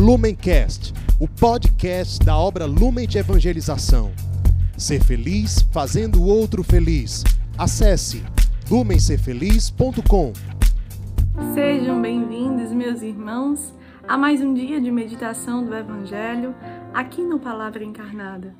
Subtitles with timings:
[0.00, 4.10] Lumencast, o podcast da obra Lumen de Evangelização.
[4.74, 7.22] Ser feliz fazendo o outro feliz.
[7.58, 8.24] Acesse
[8.70, 10.32] lumencerfeliz.com.
[11.52, 13.74] Sejam bem-vindos, meus irmãos,
[14.08, 16.54] a mais um dia de meditação do Evangelho
[16.94, 18.54] aqui no Palavra Encarnada.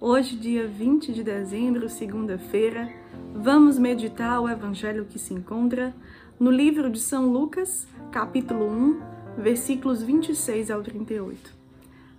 [0.00, 2.88] Hoje, dia 20 de dezembro, segunda-feira,
[3.34, 5.94] vamos meditar o Evangelho que se encontra
[6.40, 11.54] no livro de São Lucas, capítulo 1, versículos 26 ao 38.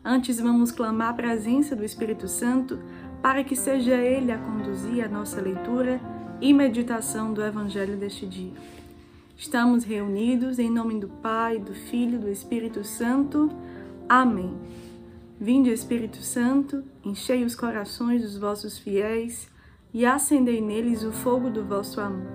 [0.03, 2.79] Antes, vamos clamar a presença do Espírito Santo
[3.21, 5.99] para que seja Ele a conduzir a nossa leitura
[6.39, 8.53] e meditação do Evangelho deste dia.
[9.35, 13.51] Estamos reunidos em nome do Pai, do Filho do Espírito Santo.
[14.07, 14.55] Amém.
[15.39, 19.47] Vinde, Espírito Santo, enchei os corações dos vossos fiéis
[19.93, 22.25] e acendei neles o fogo do vosso amor.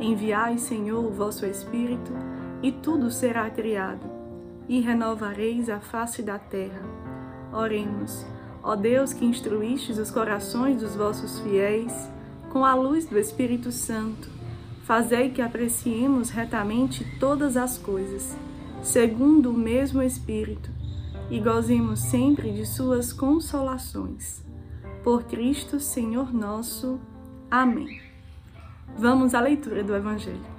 [0.00, 2.12] Enviai, Senhor, o vosso Espírito,
[2.64, 4.10] e tudo será criado,
[4.66, 6.80] e renovareis a face da terra.
[7.52, 8.24] Oremos,
[8.62, 11.92] ó Deus que instruístes os corações dos vossos fiéis,
[12.50, 14.30] com a luz do Espírito Santo,
[14.84, 18.34] fazei que apreciemos retamente todas as coisas,
[18.82, 20.70] segundo o mesmo Espírito,
[21.30, 24.42] e gozemos sempre de suas consolações.
[25.02, 26.98] Por Cristo, Senhor nosso.
[27.50, 28.00] Amém.
[28.96, 30.53] Vamos à leitura do Evangelho.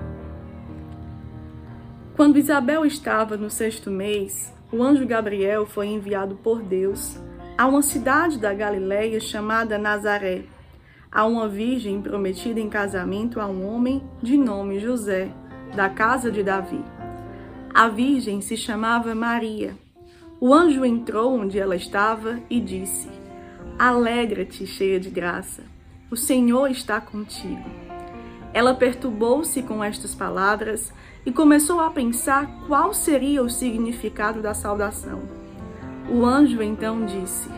[2.15, 7.19] Quando Isabel estava no sexto mês, o anjo Gabriel foi enviado por Deus
[7.57, 10.43] a uma cidade da Galiléia chamada Nazaré,
[11.11, 15.29] a uma virgem prometida em casamento a um homem de nome José,
[15.75, 16.81] da casa de Davi.
[17.73, 19.75] A virgem se chamava Maria.
[20.39, 23.09] O anjo entrou onde ela estava e disse:
[23.77, 25.63] Alegra-te, cheia de graça,
[26.09, 27.69] o Senhor está contigo.
[28.53, 30.93] Ela perturbou-se com estas palavras
[31.25, 35.23] e começou a pensar qual seria o significado da saudação.
[36.09, 37.49] O anjo então disse: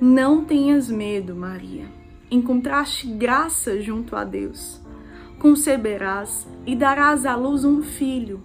[0.00, 1.86] Não tenhas medo, Maria.
[2.30, 4.80] Encontraste graça junto a Deus.
[5.38, 8.40] Conceberás e darás à luz um filho,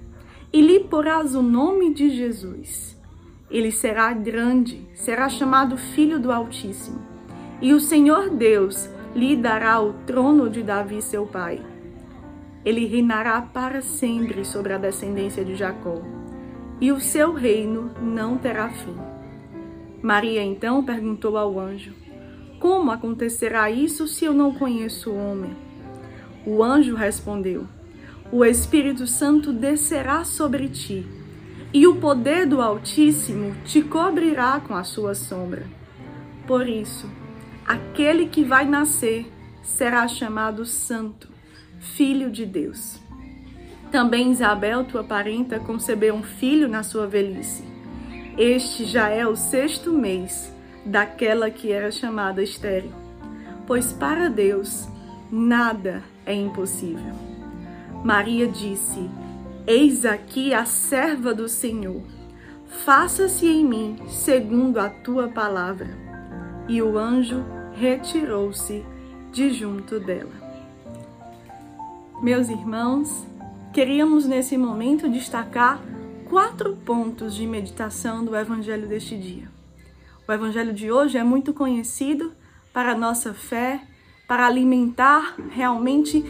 [0.52, 2.98] e lhe porás o nome de Jesus.
[3.52, 7.00] Ele será grande, será chamado Filho do Altíssimo,
[7.62, 11.62] e o Senhor Deus lhe dará o trono de Davi, seu pai
[12.68, 16.02] ele reinará para sempre sobre a descendência de Jacó,
[16.82, 18.94] e o seu reino não terá fim.
[20.02, 21.94] Maria então perguntou ao anjo:
[22.60, 25.56] Como acontecerá isso se eu não conheço o homem?
[26.46, 27.66] O anjo respondeu:
[28.34, 31.08] O Espírito Santo descerá sobre ti,
[31.74, 35.66] e o poder do Altíssimo te cobrirá com a sua sombra.
[36.46, 37.10] Por isso,
[37.66, 39.26] aquele que vai nascer
[39.64, 41.37] será chamado Santo
[41.80, 43.00] filho de Deus.
[43.92, 47.64] Também Isabel, tua parenta, concebeu um filho na sua velhice.
[48.38, 50.54] Este já é o sexto mês
[50.86, 52.92] daquela que era chamada estéril,
[53.66, 54.88] pois para Deus
[55.32, 57.14] nada é impossível.
[58.04, 59.10] Maria disse:
[59.66, 62.02] Eis aqui a serva do Senhor.
[62.86, 65.90] Faça-se em mim segundo a tua palavra.
[66.68, 67.44] E o anjo
[67.74, 68.86] retirou-se
[69.32, 70.47] de junto dela.
[72.20, 73.28] Meus irmãos,
[73.72, 75.80] queríamos nesse momento destacar
[76.28, 79.48] quatro pontos de meditação do Evangelho deste dia.
[80.28, 82.32] O Evangelho de hoje é muito conhecido
[82.74, 83.84] para a nossa fé,
[84.28, 86.26] para alimentar realmente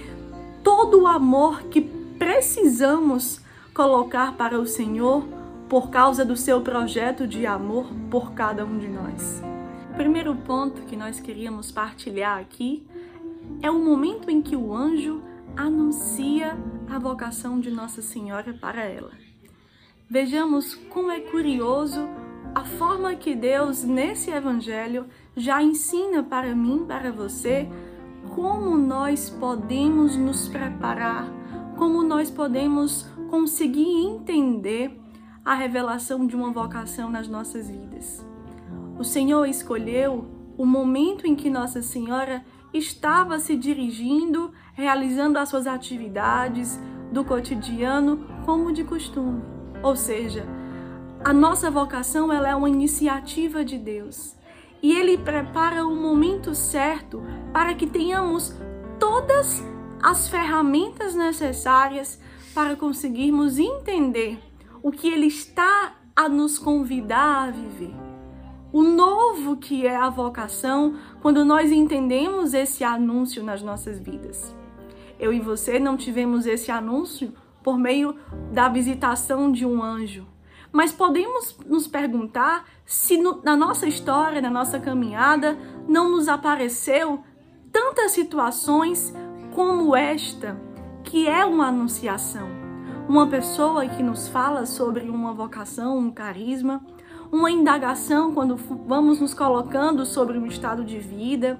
[0.61, 1.79] todo o amor que
[2.19, 3.39] precisamos
[3.73, 5.25] colocar para o Senhor
[5.69, 9.41] por causa do seu projeto de amor por cada um de nós.
[9.91, 12.85] O primeiro ponto que nós queríamos partilhar aqui
[13.61, 15.21] é o momento em que o anjo
[15.57, 16.55] anuncia
[16.87, 19.11] a vocação de Nossa Senhora para ela.
[20.09, 22.07] Vejamos como é curioso
[22.53, 27.67] a forma que Deus, nesse Evangelho, já ensina para mim, para você,
[28.35, 31.27] como nós podemos nos preparar,
[31.75, 34.97] como nós podemos conseguir entender
[35.43, 38.25] a revelação de uma vocação nas nossas vidas.
[38.97, 40.25] O Senhor escolheu
[40.57, 42.43] o momento em que Nossa Senhora
[42.73, 46.79] estava se dirigindo, realizando as suas atividades
[47.11, 49.41] do cotidiano como de costume.
[49.81, 50.45] Ou seja,
[51.25, 54.37] a nossa vocação ela é uma iniciativa de Deus.
[54.81, 58.55] E ele prepara o momento certo para que tenhamos
[58.99, 59.63] todas
[60.01, 62.21] as ferramentas necessárias
[62.53, 64.39] para conseguirmos entender
[64.83, 68.07] o que ele está a nos convidar a viver
[68.71, 74.56] o novo que é a vocação quando nós entendemos esse anúncio nas nossas vidas.
[75.19, 77.33] Eu e você não tivemos esse anúncio
[77.63, 78.15] por meio
[78.51, 80.25] da visitação de um anjo,
[80.71, 87.21] mas podemos nos perguntar se no, na nossa história, na nossa caminhada, não nos apareceu
[87.71, 89.13] tantas situações
[89.53, 90.59] como esta,
[91.03, 92.47] que é uma anunciação.
[93.09, 96.85] Uma pessoa que nos fala sobre uma vocação, um carisma,
[97.31, 101.59] uma indagação quando vamos nos colocando sobre um estado de vida,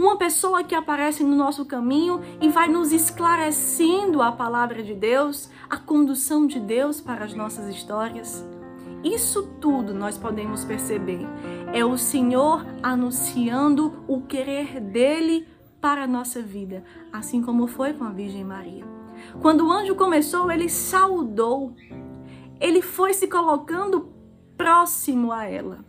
[0.00, 5.50] uma pessoa que aparece no nosso caminho e vai nos esclarecendo a palavra de Deus,
[5.68, 8.42] a condução de Deus para as nossas histórias.
[9.04, 11.20] Isso tudo nós podemos perceber.
[11.74, 15.46] É o Senhor anunciando o querer dele
[15.82, 16.82] para a nossa vida,
[17.12, 18.84] assim como foi com a Virgem Maria.
[19.42, 21.74] Quando o anjo começou, ele saudou.
[22.58, 24.08] Ele foi se colocando
[24.56, 25.84] próximo a ela.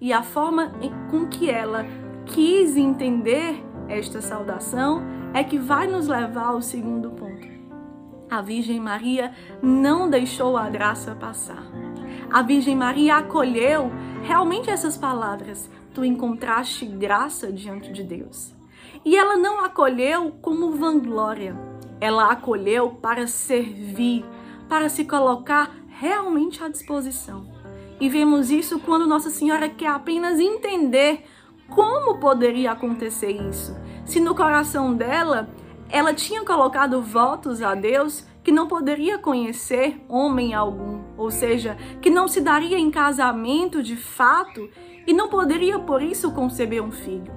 [0.00, 0.72] E a forma
[1.10, 1.84] com que ela
[2.26, 5.02] quis entender esta saudação
[5.32, 7.46] é que vai nos levar ao segundo ponto.
[8.28, 9.32] A Virgem Maria
[9.62, 11.62] não deixou a graça passar.
[12.30, 13.90] A Virgem Maria acolheu
[14.22, 18.54] realmente essas palavras: Tu encontraste graça diante de Deus.
[19.04, 21.56] E ela não acolheu como vanglória,
[22.00, 24.24] ela acolheu para servir,
[24.68, 27.46] para se colocar realmente à disposição.
[28.00, 31.24] E vemos isso quando Nossa Senhora quer apenas entender
[31.68, 33.76] como poderia acontecer isso?
[34.04, 35.48] Se no coração dela
[35.88, 42.10] ela tinha colocado votos a Deus que não poderia conhecer homem algum, ou seja, que
[42.10, 44.68] não se daria em casamento de fato
[45.06, 47.32] e não poderia por isso conceber um filho.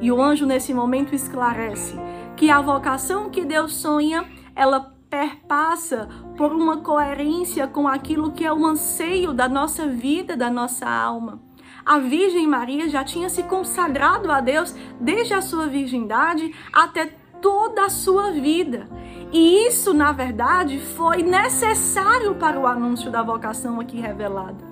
[0.00, 1.94] E o anjo nesse momento esclarece
[2.36, 4.24] que a vocação que Deus sonha,
[4.54, 10.50] ela perpassa por uma coerência com aquilo que é o anseio da nossa vida, da
[10.50, 11.40] nossa alma
[11.84, 17.06] a Virgem Maria já tinha se consagrado a Deus desde a sua virgindade até
[17.42, 18.88] toda a sua vida.
[19.30, 24.64] E isso, na verdade, foi necessário para o anúncio da vocação aqui revelada.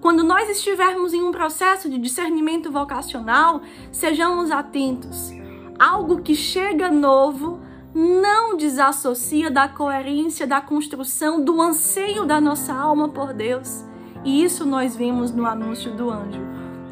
[0.00, 5.32] Quando nós estivermos em um processo de discernimento vocacional, sejamos atentos.
[5.78, 7.60] Algo que chega novo
[7.94, 13.84] não desassocia da coerência da construção do anseio da nossa alma por Deus.
[14.24, 16.40] E isso nós vimos no anúncio do anjo.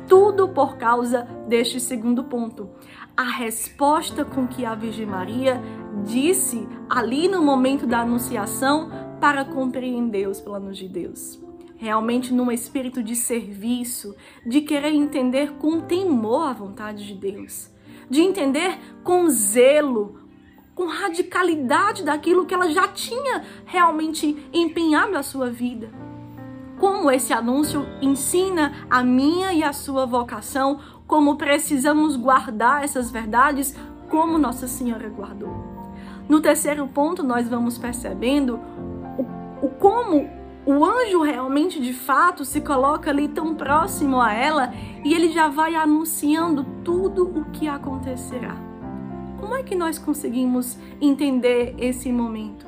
[0.06, 2.68] Tudo por causa deste segundo ponto.
[3.16, 5.58] A resposta com que a Virgem Maria
[6.04, 11.40] disse ali no momento da anunciação para compreender os planos de Deus.
[11.76, 14.14] Realmente num espírito de serviço,
[14.46, 17.70] de querer entender com temor a vontade de Deus,
[18.10, 20.20] de entender com zelo,
[20.74, 26.11] com radicalidade daquilo que ela já tinha realmente empenhado a sua vida
[26.82, 33.76] como esse anúncio ensina a minha e a sua vocação, como precisamos guardar essas verdades,
[34.10, 35.54] como Nossa Senhora guardou.
[36.28, 38.58] No terceiro ponto, nós vamos percebendo
[39.16, 40.28] o, o como
[40.66, 44.74] o anjo realmente de fato se coloca ali tão próximo a ela
[45.04, 48.56] e ele já vai anunciando tudo o que acontecerá.
[49.38, 52.66] Como é que nós conseguimos entender esse momento?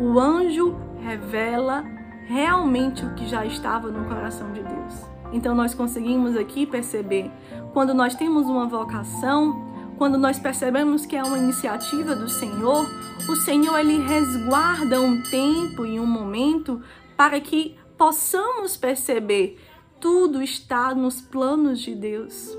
[0.00, 1.93] O anjo revela
[2.26, 4.94] realmente o que já estava no coração de Deus.
[5.32, 7.30] Então nós conseguimos aqui perceber
[7.72, 9.64] quando nós temos uma vocação,
[9.96, 12.86] quando nós percebemos que é uma iniciativa do Senhor,
[13.28, 16.80] o Senhor ele resguarda um tempo e um momento
[17.16, 19.58] para que possamos perceber
[20.00, 22.56] tudo está nos planos de Deus.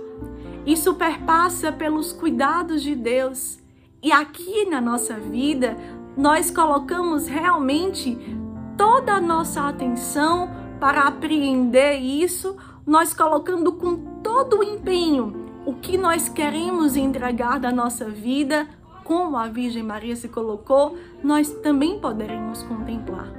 [0.65, 3.59] Isso perpassa pelos cuidados de Deus.
[4.01, 5.77] E aqui na nossa vida,
[6.17, 8.17] nós colocamos realmente
[8.77, 12.55] toda a nossa atenção para apreender isso,
[12.85, 18.67] nós colocando com todo o empenho o que nós queremos entregar da nossa vida,
[19.03, 23.31] como a Virgem Maria se colocou, nós também poderemos contemplar.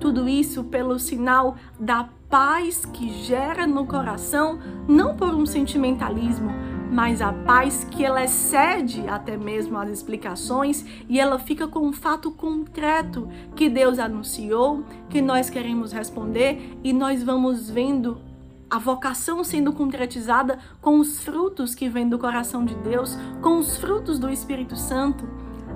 [0.00, 4.58] Tudo isso pelo sinal da paz que gera no coração,
[4.88, 6.50] não por um sentimentalismo,
[6.90, 11.92] mas a paz que ela excede até mesmo as explicações e ela fica com um
[11.92, 18.20] fato concreto que Deus anunciou, que nós queremos responder e nós vamos vendo
[18.68, 23.76] a vocação sendo concretizada com os frutos que vêm do coração de Deus, com os
[23.76, 25.28] frutos do Espírito Santo,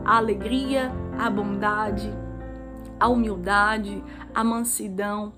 [0.05, 2.13] a alegria, a bondade,
[2.99, 4.03] a humildade,
[4.35, 5.33] a mansidão,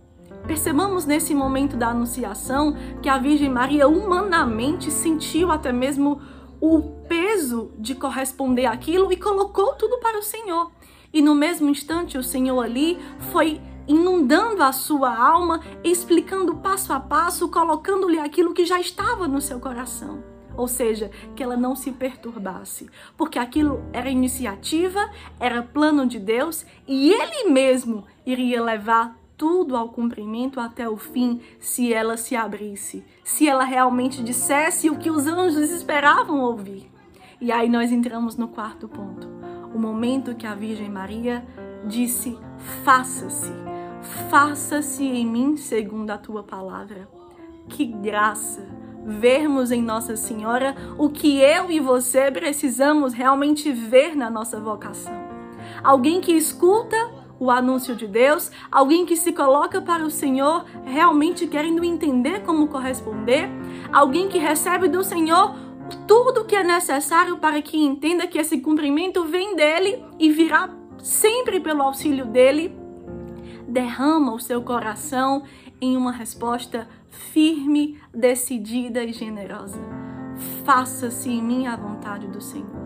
[0.47, 6.21] Percebamos nesse momento da anunciação que a Virgem Maria humanamente sentiu até mesmo
[6.61, 10.71] o peso de corresponder àquilo e colocou tudo para o Senhor.
[11.13, 12.97] E no mesmo instante, o Senhor ali
[13.33, 19.41] foi inundando a sua alma, explicando passo a passo, colocando-lhe aquilo que já estava no
[19.41, 20.23] seu coração.
[20.57, 25.11] Ou seja, que ela não se perturbasse, porque aquilo era iniciativa,
[25.41, 31.41] era plano de Deus e ele mesmo iria levar tudo ao cumprimento até o fim
[31.59, 36.91] se ela se abrisse, se ela realmente dissesse o que os anjos esperavam ouvir.
[37.41, 39.29] E aí nós entramos no quarto ponto,
[39.75, 41.45] o momento que a Virgem Maria
[41.87, 42.39] disse:
[42.83, 43.53] Faça-se,
[44.31, 47.09] faça-se em mim segundo a tua palavra.
[47.69, 48.67] Que graça!
[49.05, 55.15] Vermos em Nossa Senhora o que eu e você precisamos realmente ver na nossa vocação.
[55.85, 56.97] Alguém que escuta
[57.39, 62.69] o anúncio de Deus, alguém que se coloca para o Senhor realmente querendo entender como
[62.69, 63.49] corresponder,
[63.93, 65.55] alguém que recebe do Senhor
[66.07, 71.61] tudo que é necessário para que entenda que esse cumprimento vem dele e virá sempre
[71.61, 72.75] pelo auxílio dele,
[73.69, 75.45] derrama o seu coração
[75.81, 79.79] em uma resposta firme, decidida e generosa.
[80.65, 82.86] Faça-se em mim a vontade do Senhor.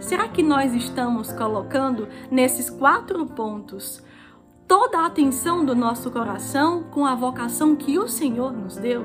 [0.00, 4.02] Será que nós estamos colocando nesses quatro pontos
[4.68, 9.04] toda a atenção do nosso coração com a vocação que o Senhor nos deu?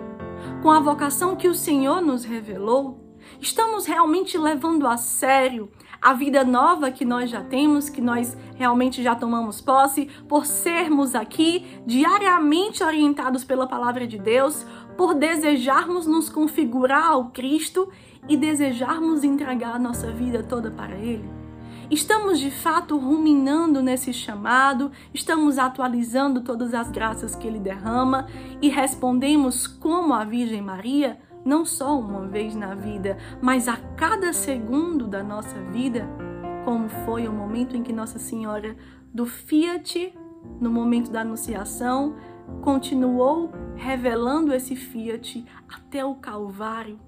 [0.62, 3.00] Com a vocação que o Senhor nos revelou?
[3.40, 5.72] Estamos realmente levando a sério
[6.02, 11.14] a vida nova que nós já temos, que nós realmente já tomamos posse, por sermos
[11.14, 14.66] aqui diariamente orientados pela palavra de Deus,
[14.98, 17.90] por desejarmos nos configurar ao Cristo
[18.28, 21.30] e desejarmos entregar a nossa vida toda para Ele?
[21.92, 28.28] Estamos de fato ruminando nesse chamado, estamos atualizando todas as graças que Ele derrama
[28.62, 34.34] e respondemos como a Virgem Maria, não só uma vez na vida, mas a cada
[34.34, 36.08] segundo da nossa vida,
[36.66, 38.76] como foi o momento em que Nossa Senhora
[39.14, 40.14] do Fiat,
[40.60, 42.16] no momento da Anunciação,
[42.62, 47.00] continuou revelando esse Fiat até o Calvário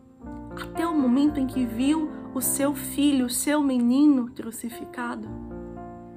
[0.61, 5.27] até o momento em que viu o seu filho, o seu menino crucificado?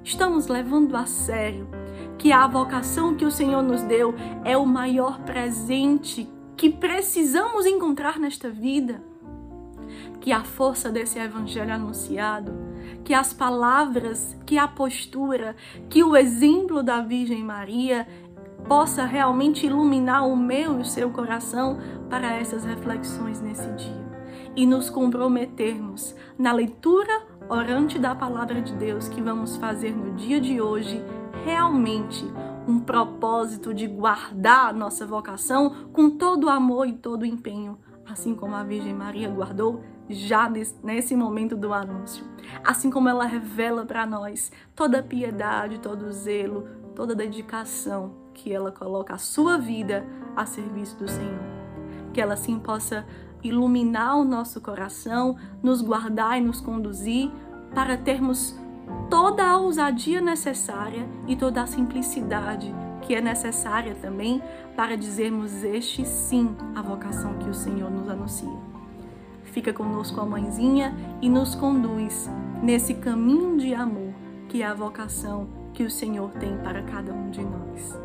[0.03, 1.67] Estamos levando a sério
[2.17, 8.19] que a vocação que o Senhor nos deu é o maior presente que precisamos encontrar
[8.19, 9.01] nesta vida?
[10.19, 12.51] Que a força desse evangelho anunciado,
[13.05, 15.55] que as palavras, que a postura,
[15.87, 18.07] que o exemplo da Virgem Maria
[18.67, 21.77] possa realmente iluminar o meu e o seu coração
[22.09, 24.07] para essas reflexões nesse dia
[24.55, 30.41] e nos comprometermos na leitura orante da palavra de Deus que vamos fazer no dia
[30.41, 31.01] de hoje
[31.45, 32.25] realmente
[32.67, 37.79] um propósito de guardar a nossa vocação com todo o amor e todo o empenho,
[38.05, 40.49] assim como a Virgem Maria guardou já
[40.83, 42.25] nesse momento do anúncio.
[42.63, 48.13] Assim como ela revela para nós toda a piedade, todo o zelo, toda a dedicação
[48.33, 50.05] que ela coloca a sua vida
[50.35, 51.39] a serviço do Senhor.
[52.13, 53.05] Que ela sim possa
[53.43, 57.31] iluminar o nosso coração, nos guardar e nos conduzir
[57.73, 58.57] para termos
[59.09, 64.41] toda a ousadia necessária e toda a simplicidade que é necessária também
[64.75, 68.57] para dizermos este sim à vocação que o Senhor nos anuncia.
[69.43, 72.29] Fica conosco a mãezinha e nos conduz
[72.61, 74.13] nesse caminho de amor
[74.49, 77.99] que é a vocação que o Senhor tem para cada um de nós.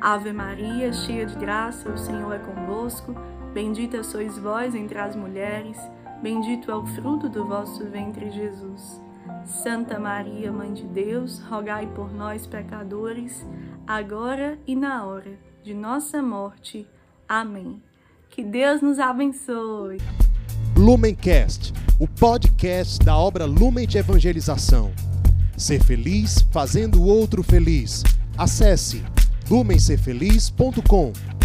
[0.00, 3.14] Ave Maria, cheia de graça, o Senhor é convosco.
[3.52, 5.78] Bendita sois vós entre as mulheres,
[6.22, 9.05] bendito é o fruto do vosso ventre, Jesus.
[9.44, 13.46] Santa Maria, Mãe de Deus, rogai por nós, pecadores,
[13.86, 16.86] agora e na hora de nossa morte.
[17.28, 17.82] Amém.
[18.30, 19.98] Que Deus nos abençoe.
[20.76, 24.92] Lumencast, o podcast da obra Lumen de Evangelização.
[25.56, 28.02] Ser feliz fazendo o outro feliz.
[28.36, 29.02] Acesse
[29.48, 31.35] lumencerfeliz.com.